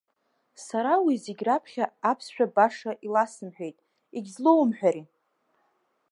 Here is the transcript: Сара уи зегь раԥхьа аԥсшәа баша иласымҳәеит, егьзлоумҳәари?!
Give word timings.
Сара 0.65 0.93
уи 1.05 1.15
зегь 1.25 1.41
раԥхьа 1.47 1.85
аԥсшәа 2.09 2.45
баша 2.55 2.91
иласымҳәеит, 3.05 3.77
егьзлоумҳәари?! 4.15 5.03